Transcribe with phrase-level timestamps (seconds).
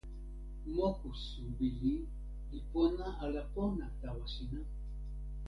[0.75, 1.95] moku suwi ni
[2.49, 4.59] li pona ala pona tawa sina?